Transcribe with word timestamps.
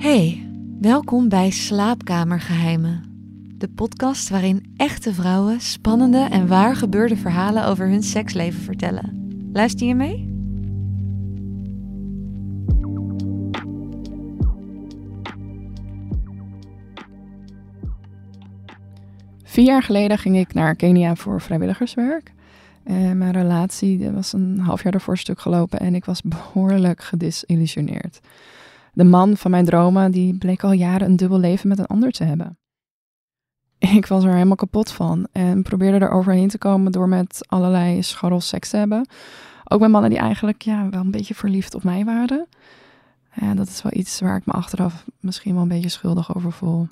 Hey, 0.00 0.48
welkom 0.80 1.28
bij 1.28 1.50
Slaapkamergeheimen. 1.50 3.04
De 3.58 3.68
podcast 3.68 4.28
waarin 4.28 4.72
echte 4.76 5.14
vrouwen 5.14 5.60
spannende 5.60 6.18
en 6.18 6.46
waar 6.46 6.76
gebeurde 6.76 7.16
verhalen 7.16 7.66
over 7.66 7.88
hun 7.88 8.02
seksleven 8.02 8.60
vertellen. 8.60 9.30
Luister 9.52 9.86
je 9.86 9.94
mee? 9.94 10.28
Vier 19.44 19.64
jaar 19.64 19.82
geleden 19.82 20.18
ging 20.18 20.36
ik 20.36 20.54
naar 20.54 20.74
Kenia 20.74 21.14
voor 21.14 21.40
vrijwilligerswerk. 21.40 22.32
En 22.84 23.18
mijn 23.18 23.32
relatie 23.32 24.10
was 24.10 24.32
een 24.32 24.58
half 24.58 24.82
jaar 24.82 24.94
ervoor 24.94 25.18
stuk 25.18 25.40
gelopen 25.40 25.78
en 25.78 25.94
ik 25.94 26.04
was 26.04 26.22
behoorlijk 26.22 27.02
gedisillusioneerd. 27.02 28.20
De 29.00 29.06
man 29.06 29.36
van 29.36 29.50
mijn 29.50 29.64
dromen 29.64 30.10
die 30.10 30.38
bleek 30.38 30.64
al 30.64 30.72
jaren 30.72 31.06
een 31.06 31.16
dubbel 31.16 31.38
leven 31.38 31.68
met 31.68 31.78
een 31.78 31.86
ander 31.86 32.10
te 32.10 32.24
hebben. 32.24 32.58
Ik 33.78 34.06
was 34.06 34.24
er 34.24 34.32
helemaal 34.32 34.56
kapot 34.56 34.92
van 34.92 35.28
en 35.32 35.62
probeerde 35.62 36.04
er 36.04 36.10
overheen 36.10 36.48
te 36.48 36.58
komen 36.58 36.92
door 36.92 37.08
met 37.08 37.44
allerlei 37.48 38.02
scharrels 38.02 38.48
seks 38.48 38.70
te 38.70 38.76
hebben. 38.76 39.08
Ook 39.64 39.80
met 39.80 39.90
mannen 39.90 40.10
die 40.10 40.18
eigenlijk 40.18 40.62
ja, 40.62 40.88
wel 40.88 41.00
een 41.00 41.10
beetje 41.10 41.34
verliefd 41.34 41.74
op 41.74 41.84
mij 41.84 42.04
waren. 42.04 42.46
Dat 43.54 43.68
is 43.68 43.82
wel 43.82 43.92
iets 43.94 44.20
waar 44.20 44.36
ik 44.36 44.46
me 44.46 44.52
achteraf 44.52 45.04
misschien 45.20 45.52
wel 45.52 45.62
een 45.62 45.68
beetje 45.68 45.88
schuldig 45.88 46.34
over 46.36 46.52
voel. 46.52 46.88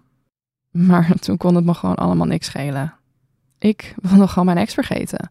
Maar 0.70 1.12
toen 1.20 1.36
kon 1.36 1.54
het 1.54 1.64
me 1.64 1.74
gewoon 1.74 1.96
allemaal 1.96 2.26
niks 2.26 2.46
schelen. 2.46 2.94
Ik 3.58 3.94
wilde 4.02 4.28
gewoon 4.28 4.44
mijn 4.44 4.58
ex 4.58 4.74
vergeten. 4.74 5.30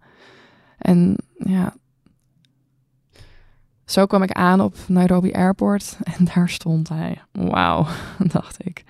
En 0.77 1.15
ja, 1.37 1.73
zo 3.87 4.05
kwam 4.05 4.23
ik 4.23 4.31
aan 4.31 4.61
op 4.61 4.75
Nairobi 4.87 5.31
Airport 5.31 5.97
en 6.03 6.25
daar 6.33 6.49
stond 6.49 6.89
hij. 6.89 7.21
Wauw, 7.31 7.87
dacht 8.33 8.65
ik. 8.65 8.83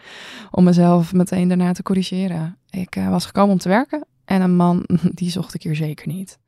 Om 0.51 0.63
mezelf 0.63 1.13
meteen 1.13 1.47
daarna 1.47 1.73
te 1.73 1.83
corrigeren. 1.83 2.57
Ik 2.69 2.95
uh, 2.95 3.09
was 3.09 3.25
gekomen 3.25 3.51
om 3.51 3.57
te 3.57 3.69
werken 3.69 4.05
en 4.25 4.41
een 4.41 4.55
man, 4.55 4.83
die 5.19 5.29
zocht 5.29 5.53
ik 5.53 5.63
hier 5.63 5.75
zeker 5.75 6.07
niet. 6.07 6.39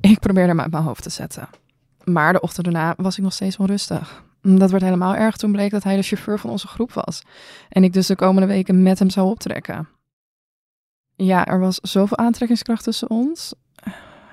Ik 0.00 0.18
probeerde 0.18 0.48
hem 0.48 0.60
uit 0.60 0.70
mijn 0.70 0.82
hoofd 0.84 1.02
te 1.02 1.10
zetten. 1.10 1.48
Maar 2.04 2.32
de 2.32 2.40
ochtend 2.40 2.64
daarna 2.64 2.94
was 2.96 3.16
ik 3.16 3.24
nog 3.24 3.32
steeds 3.32 3.56
onrustig. 3.56 4.24
Dat 4.40 4.70
werd 4.70 4.82
helemaal 4.82 5.14
erg 5.14 5.36
toen 5.36 5.52
bleek 5.52 5.70
dat 5.70 5.82
hij 5.82 5.96
de 5.96 6.02
chauffeur 6.02 6.38
van 6.38 6.50
onze 6.50 6.66
groep 6.66 6.92
was. 6.92 7.22
En 7.68 7.84
ik 7.84 7.92
dus 7.92 8.06
de 8.06 8.16
komende 8.16 8.48
weken 8.48 8.82
met 8.82 8.98
hem 8.98 9.10
zou 9.10 9.28
optrekken. 9.28 9.88
Ja, 11.16 11.46
er 11.46 11.60
was 11.60 11.76
zoveel 11.76 12.16
aantrekkingskracht 12.16 12.84
tussen 12.84 13.10
ons. 13.10 13.54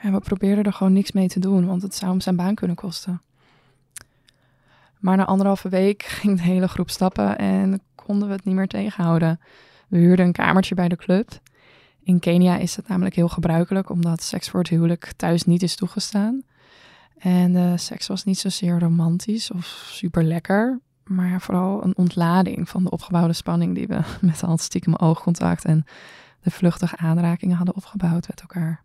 Ja, 0.01 0.11
we 0.11 0.19
probeerden 0.19 0.63
er 0.63 0.73
gewoon 0.73 0.93
niks 0.93 1.11
mee 1.11 1.27
te 1.27 1.39
doen, 1.39 1.67
want 1.67 1.81
het 1.81 1.95
zou 1.95 2.11
hem 2.11 2.21
zijn 2.21 2.35
baan 2.35 2.55
kunnen 2.55 2.75
kosten. 2.75 3.21
Maar 4.99 5.17
na 5.17 5.25
anderhalve 5.25 5.69
week 5.69 6.03
ging 6.21 6.37
de 6.37 6.43
hele 6.43 6.67
groep 6.67 6.89
stappen 6.89 7.37
en 7.37 7.81
konden 7.95 8.27
we 8.27 8.33
het 8.33 8.45
niet 8.45 8.55
meer 8.55 8.67
tegenhouden. 8.67 9.39
We 9.87 9.97
huurden 9.97 10.25
een 10.25 10.31
kamertje 10.31 10.75
bij 10.75 10.87
de 10.87 10.95
club. 10.95 11.39
In 12.03 12.19
Kenia 12.19 12.57
is 12.57 12.75
het 12.75 12.87
namelijk 12.87 13.15
heel 13.15 13.29
gebruikelijk, 13.29 13.89
omdat 13.89 14.23
seks 14.23 14.49
voor 14.49 14.59
het 14.59 14.69
huwelijk 14.69 15.11
thuis 15.15 15.43
niet 15.43 15.63
is 15.63 15.75
toegestaan. 15.75 16.43
En 17.17 17.53
de 17.53 17.77
seks 17.77 18.07
was 18.07 18.23
niet 18.23 18.39
zozeer 18.39 18.79
romantisch 18.79 19.51
of 19.51 19.65
super 19.91 20.23
lekker, 20.23 20.79
maar 21.03 21.41
vooral 21.41 21.83
een 21.83 21.97
ontlading 21.97 22.69
van 22.69 22.83
de 22.83 22.89
opgebouwde 22.89 23.33
spanning 23.33 23.75
die 23.75 23.87
we 23.87 24.01
met 24.21 24.43
al 24.43 24.51
het 24.51 24.61
stiekem 24.61 24.95
oogcontact 24.95 25.65
en 25.65 25.85
de 26.41 26.51
vluchtige 26.51 26.97
aanrakingen 26.97 27.55
hadden 27.55 27.75
opgebouwd 27.75 28.27
met 28.27 28.41
elkaar. 28.41 28.83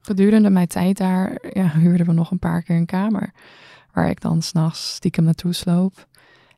Gedurende 0.00 0.50
mijn 0.50 0.66
tijd 0.66 0.96
daar 0.96 1.38
huurden 1.52 2.06
we 2.06 2.12
nog 2.12 2.30
een 2.30 2.38
paar 2.38 2.62
keer 2.62 2.76
een 2.76 2.86
kamer, 2.86 3.32
waar 3.92 4.10
ik 4.10 4.20
dan 4.20 4.42
s'nachts 4.42 4.94
stiekem 4.94 5.24
naartoe 5.24 5.52
sloop. 5.52 6.06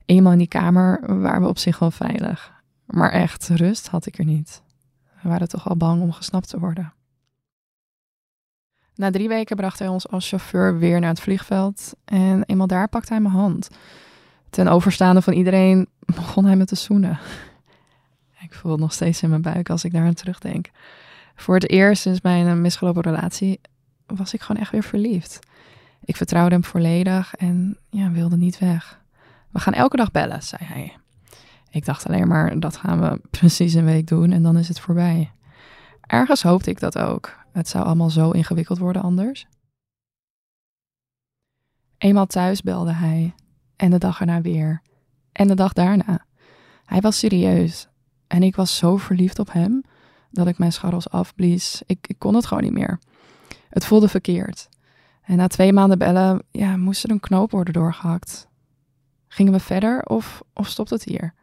Eenmaal 0.04 0.32
in 0.32 0.38
die 0.38 0.48
kamer 0.48 1.20
waren 1.20 1.42
we 1.42 1.48
op 1.48 1.58
zich 1.58 1.78
wel 1.78 1.90
veilig, 1.90 2.52
maar 2.84 3.10
echt 3.10 3.48
rust 3.48 3.88
had 3.88 4.06
ik 4.06 4.18
er 4.18 4.24
niet. 4.24 4.62
We 5.22 5.28
waren 5.28 5.48
toch 5.48 5.68
al 5.68 5.76
bang 5.76 6.02
om 6.02 6.12
gesnapt 6.12 6.48
te 6.48 6.58
worden. 6.58 6.92
Na 8.94 9.10
drie 9.10 9.28
weken 9.28 9.56
bracht 9.56 9.78
hij 9.78 9.88
ons 9.88 10.08
als 10.08 10.28
chauffeur 10.28 10.78
weer 10.78 11.00
naar 11.00 11.08
het 11.08 11.20
vliegveld 11.20 11.94
en 12.04 12.42
eenmaal 12.44 12.66
daar 12.66 12.88
pakte 12.88 13.12
hij 13.12 13.22
mijn 13.22 13.34
hand. 13.34 13.70
Ten 14.50 14.68
overstaande 14.68 15.22
van 15.22 15.32
iedereen 15.32 15.88
begon 15.98 16.44
hij 16.44 16.56
me 16.56 16.64
te 16.64 16.74
zoenen. 16.74 17.18
Ik 18.40 18.54
voel 18.54 18.72
het 18.72 18.80
nog 18.80 18.92
steeds 18.92 19.22
in 19.22 19.28
mijn 19.28 19.42
buik 19.42 19.70
als 19.70 19.84
ik 19.84 19.92
daar 19.92 20.06
aan 20.06 20.14
terugdenk. 20.14 20.70
Voor 21.34 21.54
het 21.54 21.70
eerst 21.70 22.02
sinds 22.02 22.20
mijn 22.20 22.60
misgelopen 22.60 23.02
relatie 23.02 23.60
was 24.06 24.34
ik 24.34 24.40
gewoon 24.40 24.62
echt 24.62 24.70
weer 24.70 24.82
verliefd. 24.82 25.38
Ik 26.04 26.16
vertrouwde 26.16 26.54
hem 26.54 26.64
volledig 26.64 27.34
en 27.34 27.78
ja, 27.90 28.10
wilde 28.10 28.36
niet 28.36 28.58
weg. 28.58 29.02
We 29.50 29.58
gaan 29.58 29.72
elke 29.72 29.96
dag 29.96 30.10
bellen, 30.10 30.42
zei 30.42 30.64
hij. 30.64 30.96
Ik 31.70 31.84
dacht 31.84 32.06
alleen 32.06 32.28
maar, 32.28 32.60
dat 32.60 32.76
gaan 32.76 33.00
we 33.00 33.20
precies 33.38 33.74
een 33.74 33.84
week 33.84 34.06
doen 34.06 34.32
en 34.32 34.42
dan 34.42 34.56
is 34.56 34.68
het 34.68 34.80
voorbij. 34.80 35.32
Ergens 36.00 36.42
hoopte 36.42 36.70
ik 36.70 36.80
dat 36.80 36.98
ook. 36.98 37.36
Het 37.52 37.68
zou 37.68 37.84
allemaal 37.84 38.10
zo 38.10 38.30
ingewikkeld 38.30 38.78
worden 38.78 39.02
anders. 39.02 39.46
Eenmaal 41.98 42.26
thuis 42.26 42.62
belde 42.62 42.92
hij. 42.92 43.34
En 43.76 43.90
de 43.90 43.98
dag 43.98 44.20
erna 44.20 44.40
weer. 44.40 44.82
En 45.32 45.48
de 45.48 45.54
dag 45.54 45.72
daarna. 45.72 46.26
Hij 46.84 47.00
was 47.00 47.18
serieus. 47.18 47.88
En 48.26 48.42
ik 48.42 48.56
was 48.56 48.76
zo 48.76 48.96
verliefd 48.96 49.38
op 49.38 49.52
hem 49.52 49.82
dat 50.30 50.46
ik 50.46 50.58
mijn 50.58 50.72
scharrels 50.72 51.10
afblies. 51.10 51.82
Ik, 51.86 52.06
ik 52.06 52.18
kon 52.18 52.34
het 52.34 52.46
gewoon 52.46 52.62
niet 52.62 52.72
meer. 52.72 52.98
Het 53.68 53.84
voelde 53.84 54.08
verkeerd. 54.08 54.68
En 55.24 55.36
na 55.36 55.46
twee 55.46 55.72
maanden 55.72 55.98
bellen, 55.98 56.42
ja, 56.50 56.76
moest 56.76 57.04
er 57.04 57.10
een 57.10 57.20
knoop 57.20 57.50
worden 57.50 57.74
doorgehakt. 57.74 58.48
Gingen 59.28 59.52
we 59.52 59.60
verder 59.60 60.02
of, 60.02 60.42
of 60.52 60.68
stopt 60.68 60.90
het 60.90 61.04
hier? 61.04 61.34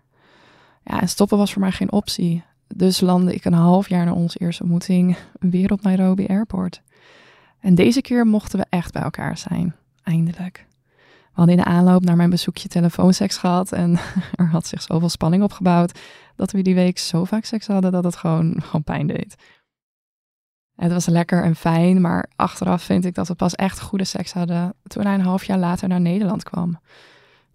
Ja, 0.84 1.02
en 1.02 1.10
stoppen 1.10 1.38
was 1.38 1.52
voor 1.54 1.62
mij 1.62 1.72
geen 1.72 1.92
optie. 1.92 2.44
Dus 2.76 3.00
landde 3.00 3.34
ik 3.34 3.46
een 3.46 3.54
half 3.54 3.90
jaar 3.90 4.06
na 4.06 4.14
onze 4.14 4.40
eerste 4.40 4.64
ontmoeting 4.64 5.18
weer 5.40 5.72
op 5.72 5.82
Nairobi 5.82 6.28
Airport. 6.28 6.82
En 7.60 7.76
deze 7.76 8.02
keer 8.02 8.26
mochten 8.26 8.60
we 8.60 8.66
echt 8.70 8.94
bij 8.94 9.02
elkaar 9.02 9.38
zijn. 9.38 9.76
Eindelijk. 10.04 10.66
We 11.02 11.38
hadden 11.38 11.58
in 11.58 11.64
de 11.64 11.70
aanloop 11.70 12.04
naar 12.04 12.16
mijn 12.16 12.30
bezoekje 12.30 12.68
telefoonseks 12.68 13.38
gehad. 13.38 13.72
En 13.72 14.00
er 14.36 14.48
had 14.48 14.68
zich 14.68 14.82
zoveel 14.82 15.10
spanning 15.10 15.44
opgebouwd. 15.44 16.00
Dat 16.36 16.52
we 16.52 16.62
die 16.62 16.76
week 16.76 16.98
zo 16.98 17.26
vaak 17.26 17.46
seks 17.46 17.68
hadden 17.68 17.92
dat 17.92 18.04
het 18.04 18.16
gewoon, 18.16 18.56
gewoon 18.62 18.84
pijn 18.84 19.08
deed. 19.08 19.36
Het 20.82 20.92
was 20.92 21.06
lekker 21.06 21.44
en 21.44 21.56
fijn, 21.56 22.02
maar 22.02 22.30
achteraf 22.36 22.84
vind 22.84 23.06
ik 23.06 23.16
dat 23.16 23.28
we 23.28 23.36
pas 23.36 23.56
echt 23.56 23.82
goede 23.82 24.04
seks 24.04 24.34
hadden 24.34 24.74
toen 24.84 25.06
hij 25.06 25.14
een 25.14 25.22
half 25.22 25.44
jaar 25.44 25.60
later 25.60 25.88
naar 25.88 26.02
Nederland 26.02 26.44
kwam. 26.44 26.80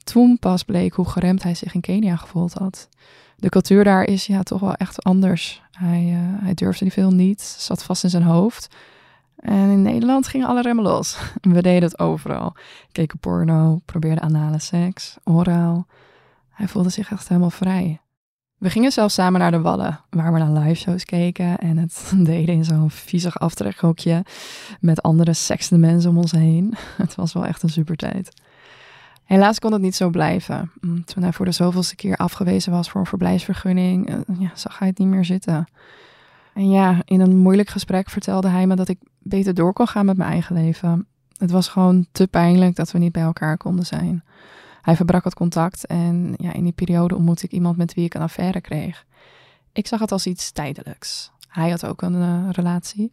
Toen 0.05 0.39
pas 0.39 0.63
bleek 0.63 0.95
hoe 0.95 1.09
geremd 1.09 1.43
hij 1.43 1.55
zich 1.55 1.75
in 1.75 1.81
Kenia 1.81 2.17
gevoeld 2.17 2.53
had 2.53 2.89
de 3.37 3.49
cultuur 3.49 3.85
daar 3.85 4.05
is 4.05 4.27
ja 4.27 4.43
toch 4.43 4.61
wel 4.61 4.75
echt 4.75 5.05
anders. 5.05 5.63
Hij, 5.71 6.05
uh, 6.05 6.45
hij 6.45 6.55
durfde 6.55 6.85
niet 6.85 6.93
veel 6.93 7.11
niet, 7.11 7.43
zat 7.43 7.83
vast 7.83 8.05
in 8.05 8.11
zijn 8.11 8.23
hoofd. 8.23 8.75
En 9.37 9.71
in 9.71 9.83
Nederland 9.83 10.29
gingen 10.29 10.47
alle 10.47 10.63
remmen 10.63 10.85
los. 10.85 11.19
We 11.41 11.63
deden 11.63 11.83
het 11.83 11.99
overal. 11.99 12.55
Keken 12.93 13.19
porno, 13.19 13.81
probeerden 13.85 14.23
anale 14.23 14.59
seks, 14.59 15.17
oraal. 15.25 15.87
Hij 16.51 16.69
voelde 16.69 16.89
zich 16.89 17.11
echt 17.11 17.29
helemaal 17.29 17.51
vrij. 17.51 18.01
We 18.59 18.71
gingen 18.71 18.93
zelfs 18.93 19.15
samen 19.15 19.41
naar 19.41 19.51
de 19.51 19.61
Wallen, 19.61 20.01
waar 20.11 20.33
we 20.33 20.39
naar 20.39 20.65
live 20.65 20.75
shows 20.75 21.05
keken 21.05 21.59
en 21.59 21.77
het 21.77 22.13
deden 22.17 22.55
in 22.55 22.65
zo'n 22.65 22.91
viezig 22.91 23.39
aftrekhokje 23.39 24.25
met 24.81 25.03
andere 25.03 25.33
seksende 25.33 25.87
mensen 25.87 26.11
om 26.11 26.19
ons 26.19 26.33
heen. 26.33 26.75
Het 26.97 27.15
was 27.15 27.33
wel 27.33 27.47
echt 27.47 27.63
een 27.63 27.69
super 27.69 27.97
tijd. 27.97 28.33
Helaas 29.25 29.59
kon 29.59 29.73
het 29.73 29.83
niet 29.83 29.95
zo 29.95 30.11
blijven. 30.11 30.71
Mm, 30.81 31.05
toen 31.05 31.23
hij 31.23 31.33
voor 31.33 31.45
de 31.45 31.53
zoveelste 31.53 31.97
keer 31.97 32.17
afgewezen 32.17 32.73
was 32.73 32.91
voor 32.91 33.01
een 33.01 33.07
verblijfsvergunning, 33.07 34.09
eh, 34.09 34.17
ja, 34.39 34.51
zag 34.55 34.79
hij 34.79 34.89
het 34.89 34.99
niet 34.99 35.09
meer 35.09 35.25
zitten. 35.25 35.67
En 36.55 36.71
ja, 36.71 37.03
in 37.05 37.21
een 37.21 37.37
moeilijk 37.37 37.69
gesprek 37.69 38.11
vertelde 38.11 38.49
hij 38.49 38.67
me 38.67 38.77
dat 38.77 38.89
ik 38.89 38.99
beter 39.19 39.55
door 39.55 39.73
kon 39.73 39.87
gaan 39.87 40.07
met 40.07 40.17
mijn 40.17 40.31
eigen 40.31 40.55
leven. 40.55 41.07
Het 41.37 41.51
was 41.51 41.69
gewoon 41.69 42.07
te 42.13 42.27
pijnlijk 42.27 42.77
dat 42.77 42.91
we 42.93 42.99
niet 42.99 43.13
bij 43.13 43.23
elkaar 43.23 43.57
konden 43.57 43.87
zijn. 43.87 44.25
Hij 44.87 44.97
verbrak 44.97 45.25
het 45.25 45.35
contact 45.35 45.87
en 45.87 46.35
ja, 46.37 46.53
in 46.53 46.63
die 46.63 46.73
periode 46.73 47.15
ontmoette 47.15 47.45
ik 47.45 47.53
iemand 47.53 47.77
met 47.77 47.95
wie 47.95 48.05
ik 48.05 48.15
een 48.15 48.23
affaire 48.23 48.61
kreeg. 48.61 49.05
Ik 49.73 49.87
zag 49.87 50.01
het 50.01 50.13
als 50.13 50.27
iets 50.27 50.51
tijdelijks. 50.51 51.31
Hij 51.49 51.71
had 51.71 51.87
ook 51.87 52.03
een 52.03 52.15
uh, 52.15 52.49
relatie. 52.51 53.09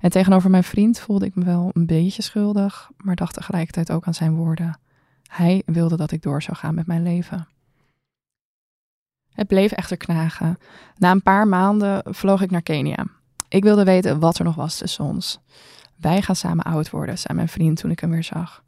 En 0.00 0.10
tegenover 0.10 0.50
mijn 0.50 0.64
vriend 0.64 1.00
voelde 1.00 1.26
ik 1.26 1.34
me 1.34 1.44
wel 1.44 1.70
een 1.72 1.86
beetje 1.86 2.22
schuldig, 2.22 2.90
maar 2.96 3.14
dacht 3.14 3.34
tegelijkertijd 3.34 3.90
ook 3.90 4.06
aan 4.06 4.14
zijn 4.14 4.34
woorden. 4.34 4.78
Hij 5.26 5.62
wilde 5.66 5.96
dat 5.96 6.10
ik 6.10 6.22
door 6.22 6.42
zou 6.42 6.56
gaan 6.56 6.74
met 6.74 6.86
mijn 6.86 7.02
leven. 7.02 7.48
Het 9.32 9.46
bleef 9.46 9.72
echter 9.72 9.96
knagen. 9.96 10.58
Na 10.96 11.10
een 11.10 11.22
paar 11.22 11.48
maanden 11.48 12.02
vloog 12.14 12.42
ik 12.42 12.50
naar 12.50 12.62
Kenia. 12.62 13.06
Ik 13.48 13.62
wilde 13.62 13.84
weten 13.84 14.18
wat 14.18 14.38
er 14.38 14.44
nog 14.44 14.54
was 14.54 14.78
tussen 14.78 15.04
ons. 15.04 15.40
Wij 15.96 16.22
gaan 16.22 16.36
samen 16.36 16.64
oud 16.64 16.90
worden, 16.90 17.18
zei 17.18 17.34
mijn 17.34 17.48
vriend 17.48 17.76
toen 17.76 17.90
ik 17.90 18.00
hem 18.00 18.10
weer 18.10 18.24
zag. 18.24 18.62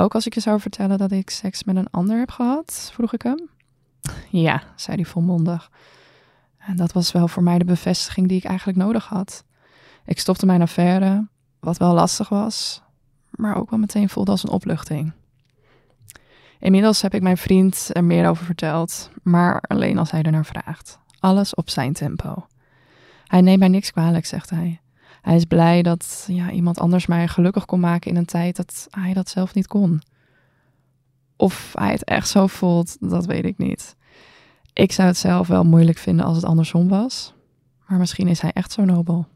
Ook 0.00 0.14
als 0.14 0.26
ik 0.26 0.34
je 0.34 0.40
zou 0.40 0.60
vertellen 0.60 0.98
dat 0.98 1.12
ik 1.12 1.30
seks 1.30 1.64
met 1.64 1.76
een 1.76 1.90
ander 1.90 2.18
heb 2.18 2.30
gehad, 2.30 2.90
vroeg 2.92 3.12
ik 3.12 3.22
hem. 3.22 3.48
Ja, 4.30 4.62
zei 4.76 4.96
hij 4.96 5.04
volmondig. 5.04 5.70
En 6.58 6.76
dat 6.76 6.92
was 6.92 7.12
wel 7.12 7.28
voor 7.28 7.42
mij 7.42 7.58
de 7.58 7.64
bevestiging 7.64 8.28
die 8.28 8.36
ik 8.36 8.44
eigenlijk 8.44 8.78
nodig 8.78 9.06
had. 9.06 9.44
Ik 10.04 10.18
stopte 10.20 10.46
mijn 10.46 10.62
affaire, 10.62 11.28
wat 11.58 11.76
wel 11.76 11.94
lastig 11.94 12.28
was, 12.28 12.82
maar 13.30 13.56
ook 13.56 13.70
wel 13.70 13.78
meteen 13.78 14.08
voelde 14.08 14.30
als 14.30 14.42
een 14.42 14.50
opluchting. 14.50 15.12
Inmiddels 16.58 17.02
heb 17.02 17.14
ik 17.14 17.22
mijn 17.22 17.36
vriend 17.36 17.90
er 17.92 18.04
meer 18.04 18.28
over 18.28 18.44
verteld, 18.44 19.10
maar 19.22 19.60
alleen 19.60 19.98
als 19.98 20.10
hij 20.10 20.22
er 20.22 20.32
naar 20.32 20.46
vraagt. 20.46 20.98
Alles 21.18 21.54
op 21.54 21.70
zijn 21.70 21.92
tempo. 21.92 22.46
Hij 23.24 23.40
neemt 23.40 23.58
mij 23.58 23.68
niks 23.68 23.90
kwalijk, 23.90 24.26
zegt 24.26 24.50
hij. 24.50 24.80
Hij 25.20 25.36
is 25.36 25.44
blij 25.44 25.82
dat 25.82 26.24
ja, 26.30 26.50
iemand 26.50 26.78
anders 26.78 27.06
mij 27.06 27.28
gelukkig 27.28 27.64
kon 27.64 27.80
maken 27.80 28.10
in 28.10 28.16
een 28.16 28.24
tijd 28.24 28.56
dat 28.56 28.86
hij 28.90 29.12
dat 29.12 29.28
zelf 29.28 29.54
niet 29.54 29.66
kon. 29.66 30.02
Of 31.36 31.72
hij 31.78 31.92
het 31.92 32.04
echt 32.04 32.28
zo 32.28 32.46
voelt, 32.46 32.96
dat 33.00 33.26
weet 33.26 33.44
ik 33.44 33.58
niet. 33.58 33.96
Ik 34.72 34.92
zou 34.92 35.08
het 35.08 35.16
zelf 35.16 35.48
wel 35.48 35.64
moeilijk 35.64 35.98
vinden 35.98 36.24
als 36.26 36.36
het 36.36 36.44
andersom 36.44 36.88
was. 36.88 37.34
Maar 37.86 37.98
misschien 37.98 38.28
is 38.28 38.40
hij 38.40 38.52
echt 38.52 38.72
zo 38.72 38.84
nobel. 38.84 39.26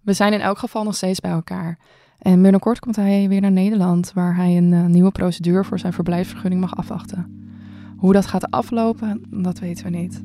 We 0.00 0.12
zijn 0.12 0.32
in 0.32 0.40
elk 0.40 0.58
geval 0.58 0.84
nog 0.84 0.96
steeds 0.96 1.20
bij 1.20 1.30
elkaar. 1.30 1.78
En 2.18 2.42
binnenkort 2.42 2.78
komt 2.78 2.96
hij 2.96 3.28
weer 3.28 3.40
naar 3.40 3.50
Nederland, 3.52 4.12
waar 4.12 4.36
hij 4.36 4.56
een 4.56 4.72
uh, 4.72 4.84
nieuwe 4.84 5.10
procedure 5.10 5.64
voor 5.64 5.78
zijn 5.78 5.92
verblijfsvergunning 5.92 6.60
mag 6.60 6.76
afwachten. 6.76 7.50
Hoe 7.96 8.12
dat 8.12 8.26
gaat 8.26 8.50
aflopen, 8.50 9.22
dat 9.30 9.58
weten 9.58 9.84
we 9.84 9.90
niet. 9.90 10.20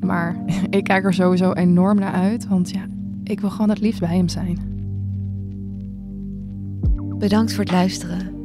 Maar 0.00 0.44
ik 0.70 0.84
kijk 0.84 1.04
er 1.04 1.14
sowieso 1.14 1.52
enorm 1.52 1.98
naar 1.98 2.12
uit, 2.12 2.48
want 2.48 2.70
ja, 2.70 2.86
ik 3.30 3.40
wil 3.40 3.50
gewoon 3.50 3.68
het 3.68 3.80
liefst 3.80 4.00
bij 4.00 4.16
hem 4.16 4.28
zijn. 4.28 4.58
Bedankt 7.18 7.52
voor 7.52 7.64
het 7.64 7.72
luisteren. 7.72 8.38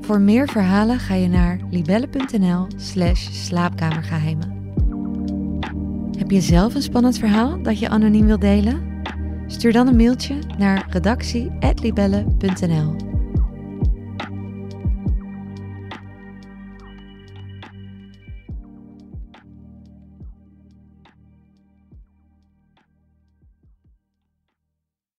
Voor 0.00 0.20
meer 0.20 0.48
verhalen 0.48 0.98
ga 0.98 1.14
je 1.14 1.28
naar 1.28 1.60
libelle.nl/slash 1.70 3.28
slaapkamergeheimen. 3.30 4.56
Heb 6.18 6.30
je 6.30 6.40
zelf 6.40 6.74
een 6.74 6.82
spannend 6.82 7.18
verhaal 7.18 7.62
dat 7.62 7.78
je 7.78 7.88
anoniem 7.88 8.26
wilt 8.26 8.40
delen? 8.40 9.02
Stuur 9.46 9.72
dan 9.72 9.86
een 9.86 9.96
mailtje 9.96 10.38
naar 10.58 10.86
redactie.libelle.nl. 10.90 13.17